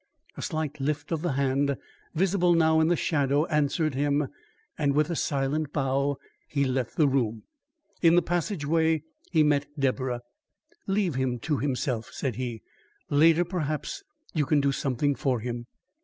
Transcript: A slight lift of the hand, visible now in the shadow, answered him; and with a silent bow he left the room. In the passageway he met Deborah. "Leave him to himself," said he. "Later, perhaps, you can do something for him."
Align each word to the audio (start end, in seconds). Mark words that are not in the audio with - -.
A 0.35 0.41
slight 0.41 0.79
lift 0.79 1.11
of 1.11 1.21
the 1.21 1.33
hand, 1.33 1.77
visible 2.15 2.55
now 2.55 2.79
in 2.79 2.87
the 2.87 2.95
shadow, 2.95 3.45
answered 3.45 3.93
him; 3.93 4.29
and 4.75 4.95
with 4.95 5.11
a 5.11 5.15
silent 5.15 5.71
bow 5.73 6.17
he 6.47 6.65
left 6.65 6.97
the 6.97 7.07
room. 7.07 7.43
In 8.01 8.15
the 8.15 8.23
passageway 8.23 9.03
he 9.29 9.43
met 9.43 9.67
Deborah. 9.77 10.21
"Leave 10.87 11.13
him 11.13 11.37
to 11.41 11.59
himself," 11.59 12.09
said 12.13 12.37
he. 12.37 12.63
"Later, 13.11 13.45
perhaps, 13.45 14.01
you 14.33 14.47
can 14.47 14.59
do 14.59 14.71
something 14.71 15.13
for 15.13 15.39
him." 15.39 15.67